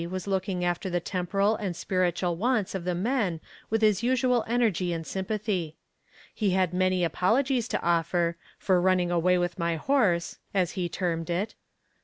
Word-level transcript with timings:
was 0.09 0.25
looking 0.25 0.65
after 0.65 0.89
the 0.89 0.99
temporal 0.99 1.55
and 1.57 1.75
spiritual 1.75 2.35
wants 2.35 2.73
of 2.73 2.85
the 2.85 2.95
men 2.95 3.39
with 3.69 3.83
his 3.83 4.01
usual 4.01 4.43
energy 4.47 4.91
and 4.91 5.05
sympathy. 5.05 5.77
He 6.33 6.49
had 6.57 6.73
many 6.73 7.03
apologies 7.03 7.67
to 7.67 7.81
offer 7.83 8.35
"for 8.57 8.81
running 8.81 9.11
away 9.11 9.37
with 9.37 9.59
my 9.59 9.75
horse," 9.75 10.39
as 10.55 10.71
he 10.71 10.89
termed 10.89 11.29
it. 11.29 11.53